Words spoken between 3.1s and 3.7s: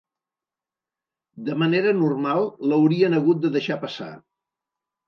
hagut de